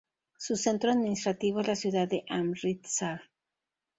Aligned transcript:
Su 0.35 0.55
centro 0.57 0.89
administrativo 0.89 1.59
es 1.59 1.67
la 1.67 1.75
ciudad 1.75 2.07
de 2.07 2.25
Amritsar. 2.27 3.21